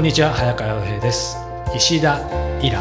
[0.00, 1.36] こんにちは早川洋平です。
[1.76, 2.18] 石田
[2.62, 2.80] イラ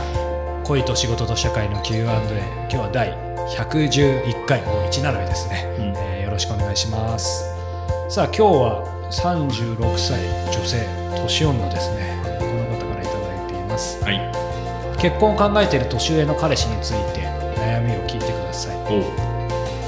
[0.63, 3.11] 恋と仕事と社会の Q&A 今日は第
[3.57, 5.83] 111回もう1並びですね、うん。
[5.97, 7.43] えーよろしくお願いします。
[8.07, 12.15] さあ今日は36歳女性年女ですね。
[12.39, 14.01] この方からいただいています。
[14.01, 14.97] はい。
[14.97, 17.27] 結婚を考えている年上の彼氏について
[17.59, 18.77] 悩みを聞いてください。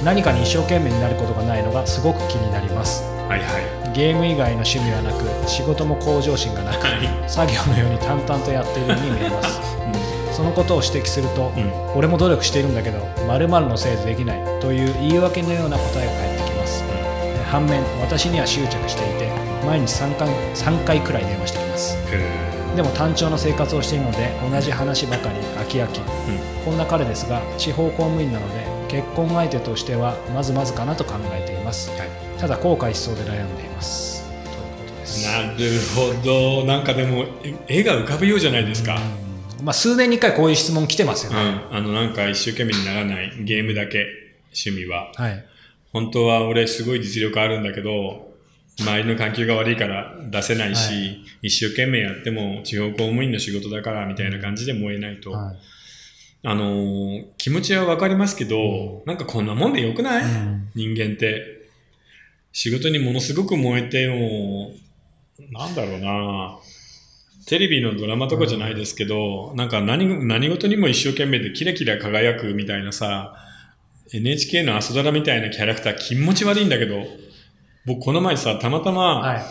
[0.04, 3.06] 何かに一生懸命になることがないのがすごく気になります。
[3.30, 3.46] はいは
[3.78, 3.81] い。
[3.94, 7.30] ゲーム以外の趣味はなく仕事も向上心がなくはい。
[7.30, 9.60] 作業のように淡々とやっているように見えます。
[10.32, 11.72] そのことを指摘すると、うん。
[11.98, 16.84] 俺も努力しているんだけど〇〇のせいでできないという言い訳のような答えが返ってきます。
[16.88, 17.12] えー
[17.52, 19.30] 反面私には執着していて
[19.66, 21.98] 毎日3回 ,3 回くらい電話してきます。
[22.10, 26.00] へでも単調な生活をしているので同じ話ばかり飽き飽き。
[26.00, 31.98] ーこんな彼ですが地方公務員なので結婚相手としてはまずまずかなと考えていますうん。
[31.98, 32.10] はい。
[32.38, 35.58] ただ後悔しそうで悩んでいますということですなる
[35.96, 36.24] ほ
[36.62, 36.66] ど。
[36.66, 39.00] なんかでも、え絵が浮かぶようじゃないですか。
[39.64, 41.38] まあ、数年に1回こういう質問来てますようん。
[41.38, 44.06] ね、あの、なんか一生懸命にならないゲームだけ、
[44.54, 45.12] 趣味は。
[45.16, 45.46] はい
[45.94, 48.32] 本当は俺すごい実力あるんだけど、
[48.80, 55.32] 周りの環境が悪いから出せないし、は一生懸命やっても地方公務員の仕事だからみたいな感じで燃えないと。
[55.32, 55.56] はい
[56.44, 60.70] あのー気持ちはわかりますけど、なんかこんなもんでよくない、うん。
[60.76, 61.62] 人間って。
[62.52, 64.72] 仕事にものすごく燃えても、
[65.52, 66.58] なんだろうな。
[67.48, 73.36] テレビのドラマとかじゃないですけど、なんか何何事にも一生懸命でキラキラ輝くみたいなさ、
[74.14, 77.04] NHK の朝ドラみたいなキャラクター気持ち悪いんだけど、
[77.86, 79.44] 僕この前さ、たまたま、はい、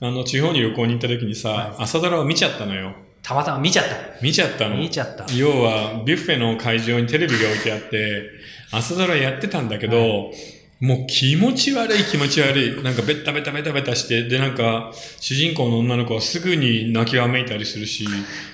[0.00, 1.74] あの地方に旅行に行った時にさ、はい。
[1.78, 2.94] 朝ドラを見ちゃったのよ。
[3.28, 4.76] たまたま見ちゃった見ちゃったの？
[4.76, 8.22] 見ちゃった要は、ビュッフェの会場にテレビが置いてあって、
[8.72, 10.32] 朝ドラやってたんだけど、
[10.80, 12.82] もう気持ち悪い気持ち悪い。
[12.82, 18.08] なんかベタベタベタベタして、でなんか、主人公の女の子はすぐに泣きわめいたりするし、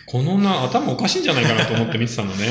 [0.07, 2.49] この女頭おかしいんじゃないかなと思って見てたのね。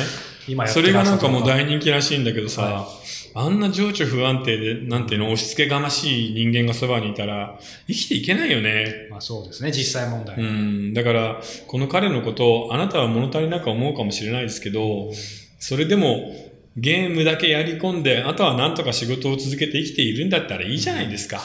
[0.47, 2.87] 今やってるそれがなんかもう大人気らしいんだけどさ、は
[3.35, 9.07] あんな情緒不安定で、なんていうの、押し付けがましい人間がそばにいたら、生きていけないよね。
[9.09, 15.11] まあ、そうですね実際問題、うん、だから、この彼のことを、あなたは物足りなく思うかもしれないですけど、
[15.57, 16.31] それでも、
[16.77, 21.39] ゲームだけやり込んで、あとはなんとか仕事を続けて生きているんだったらいいじゃないですか。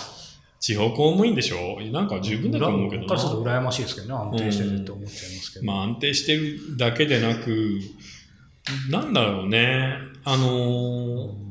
[0.60, 1.80] 地方公務員でしょ。
[1.92, 3.58] なんか十分だと思うけど僕からするとな。
[3.58, 7.80] 羨ましいですけどね安定してるって思っちゃいますけど、まあ安定してるだけでなく、
[8.90, 9.94] なんだろうね。
[10.24, 11.48] あのー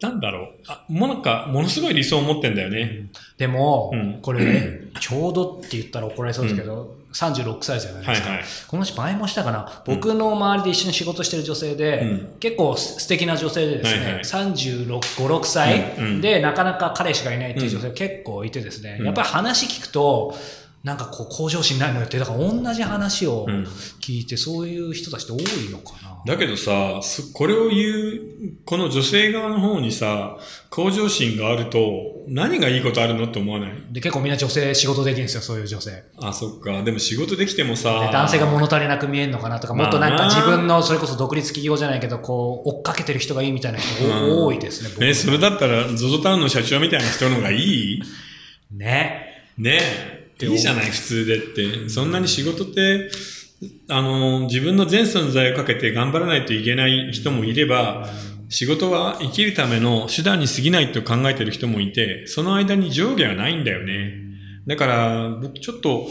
[0.00, 0.48] なんだろう。
[0.66, 3.10] あ、もうなんか、ものすごい理想を持ってんだよね。
[3.36, 8.28] でも、うんこれね、ちょうどって言ったら怒られそうですけど、36歳じゃないですか。
[8.30, 8.46] はいはい。
[8.66, 20.34] この人前もしたかな、僕の周りで一緒に仕事してる女性で、うん結構素敵な女性でですね、はいはい36、5、6歳、うんうんで、なかなか彼氏がいないっていう女性結構いてですね、うんやっぱり話聞くと、
[20.82, 23.64] なんかこう向上心ないのよって、だから同じ話をうん
[24.00, 26.10] 聞いて、そういう人たちって多いのかな。
[26.26, 28.20] だけどさ、そこれを言う、
[28.64, 30.38] この女性側の方にさ、
[30.70, 33.72] 向上心があると、何がいいことあるのって思わない？
[33.90, 35.90] で、結構みんな女性仕事できるんですよ、そういう女性。
[35.90, 36.82] であ、そっか。
[36.82, 48.02] でも仕事できてもさ、男性が物足りなく見えるのかなとか、もっとなんか自分の、それこそ独立企業じゃないけど、こう、追っかけてる人がいいみたいな人多いですね、僕え、それだったら、ZOZO タウンの社長みたいな人の方がいい？
[48.72, 49.44] ね。
[49.58, 50.50] ねえ。
[50.50, 51.88] いいじゃない、普通でって。
[51.88, 53.10] そんなに仕事って、
[53.88, 58.08] あの、自分の全存在をかけて頑張らないといけない人もいれば、
[58.48, 64.14] 仕事は生きるための手段に過ぎないと考えてる人もいて、その間に上下はないんだよね。
[64.66, 66.08] だから、僕ちょっと、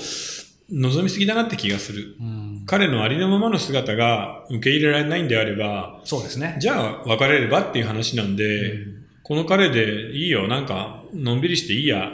[0.72, 2.16] 望みすぎだなって気がする。
[2.20, 6.58] うん、彼のありのままの姿が受け入れられないんであれば、そうですね。
[6.60, 8.86] じゃあ別れればっていう話なんで、
[9.24, 12.12] この彼でいいよ、なんか、のんびりしていいや。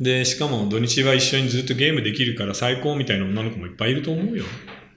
[0.00, 4.44] で、しかも土日は一緒にずっとゲームできるから最高みたいな女の子もいっぱいいると思うよ。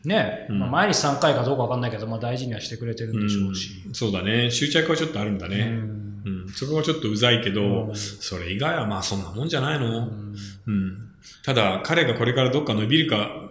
[0.03, 3.83] ね、うんまあ、毎日3回かどうかわかんないけど、まあ、大事にはしてくれてるんでしょうし。
[3.87, 4.51] うんそうだね。
[4.51, 5.65] 執着はちょっとあるんだうね。
[5.65, 6.49] んうん。
[6.49, 9.87] そこはちょっとうざいけど、うんそれ以外はまあそんなもんじゃないの。
[9.87, 10.35] うん
[10.67, 11.09] うん。
[11.43, 13.49] ただ、彼がこれからどっか伸びるか、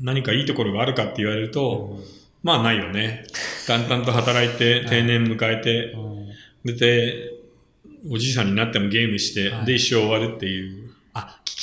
[0.00, 1.98] 何かいいところがあるかって言われると、
[2.42, 3.24] まあないよね。
[3.66, 6.18] 淡々と働いて、 定年迎えて、うん
[6.64, 7.37] で、で、
[8.10, 10.87] おじいさんになってもゲームして、はいで、一生終わるっていう。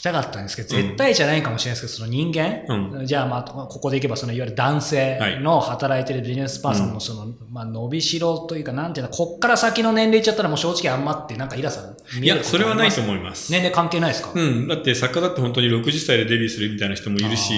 [0.09, 13.51] あ、聞きたかったんですけど、絶対じゃないかもしれないですけど、その人間、うじゃあまあ、ここでいけば、そのいわゆる男性の働いてるビジネスパーソンのその、まあ、伸びしろというか、なんていうの、こっから先の年齢いっちゃったらもう正直あんまって、なんかイラさん、いや、それはないと思思います。
[13.51, 14.31] 年齢関係ないですか？
[14.33, 14.67] うん。
[14.67, 17.53] だって作家だって本当に60歳でデビューするみたいな人もいるし、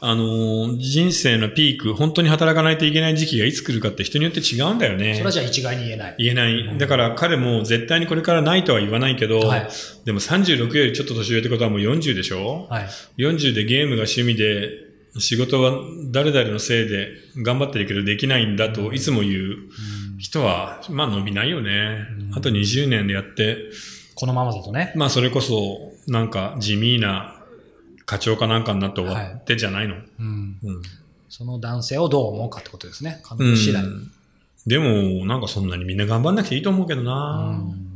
[0.00, 5.14] あのー人生のピーク、本当に働かないといけない時期がいつ来るかって人によって違うんだよね。
[5.14, 6.14] それはじゃあ一概に言えない。
[6.18, 6.78] 言えない。
[6.78, 9.68] だから彼も絶対にこれからないとは言わないけど、はい
[10.02, 12.66] でも36よりちょっと年上ってことはもう40でしょ？
[12.70, 12.88] はい。
[13.18, 14.70] 40でゲームが趣味で、
[15.18, 15.72] 仕事は
[16.10, 17.08] 誰々のせいで
[17.42, 19.56] 頑張ってるけどできないんだといつも言う
[20.18, 22.06] 人は、まあ伸びないよね。
[22.34, 23.56] あと20年でやって、
[24.14, 24.92] このままだとね。
[24.96, 27.42] まあそれこそなんか地味な
[28.06, 29.96] 課長かなんかになって終わってじゃないの？
[29.96, 30.58] うん。
[30.62, 30.82] うん
[31.28, 33.20] その男性をどう思うかってことですね。
[33.22, 33.82] 彼女次第。
[33.82, 34.12] うん
[34.66, 37.58] でも、なんかそんなにみんな頑張んなくていいと思うけどな。
[37.58, 37.89] うん。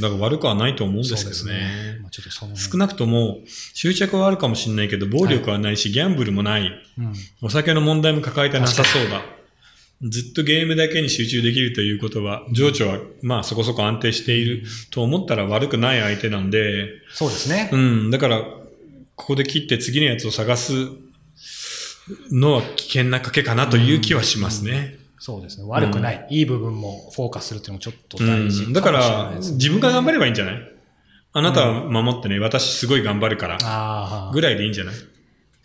[0.00, 1.98] だから悪くはないと思うんですけどね。
[2.02, 3.38] まあ、ちょっとその少なくとも
[3.74, 6.70] 執着はあるかもしれないけど、暴力はないし、ギャンブルもない。
[6.98, 7.14] うん。
[7.42, 9.22] お酒の問題も抱えてなさそうだ。
[10.02, 17.70] ずっとゲームだけに集中できるということは、情緒はまあそこそこ安定していると思ったら悪くない相手なんで、そうですね。
[17.72, 18.42] うん、だから、
[19.16, 20.72] ここで切って次のやつを探す
[22.30, 24.98] のは危険な賭けかなという気はしますね。
[25.26, 25.64] そうですね。
[25.66, 26.26] 悪くない。
[26.28, 30.54] いい部分もフォーカスするっていうのもちょっとう大事ん、だかもしれなら自分が頑張ればいいんじゃない？
[31.32, 34.94] あなたは守ってね、私すごい頑張るから、ぐ、らいでいいんじゃない？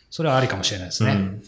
[0.09, 1.11] それはありかもしれないですね。
[1.11, 1.41] うん。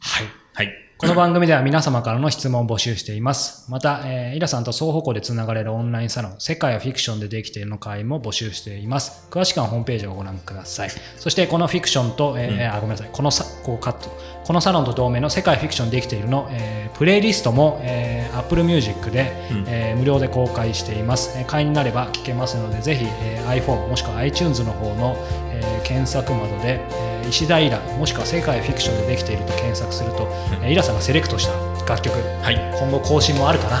[0.00, 0.26] はい。
[0.54, 0.72] はい。
[1.00, 3.70] この番組では皆様からの質問を募集しています。
[3.70, 9.26] また、えーイラさんと双方向でつながれるオンラインサロン、世界はフィクションでできているの会も募集しています。
[9.30, 10.90] 詳しくはホームページをご覧ください。
[11.16, 13.10] そして、このフィクションと、えーあ、ごめんなさい。
[13.10, 14.10] このさ、こうカット。
[14.44, 21.32] このサロンと同名の世界フィクションでできているの、えープレイリストも、えー Apple Music で、うんえー無料で公開しています。
[21.38, 25.16] えー会員になれば聞けますので、ぜひ、えー iPhone もしくは iTunes の方の、
[25.50, 30.28] えー検索窓で、えー石田イラもしくは世界フィクションでできていると検索すると、
[30.62, 31.52] えーイラさんがセレクトした
[31.84, 32.56] 楽曲はい。
[32.78, 33.80] 今後更新もあるかな、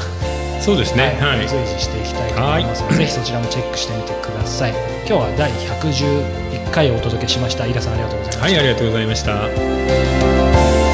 [0.60, 1.16] そうですね。
[1.20, 1.48] はい。
[1.48, 4.70] 随時していきたいと思いますので、ぜひそちらもチェックしてみてください
[5.06, 9.24] 今日は第111回をお届けしましたイラさんありがとうございました、はい、ありがとうございまし
[10.84, 10.89] た。